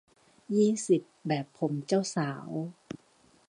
[0.55, 2.49] ยี่สิบ แบบผมเจ้าสาว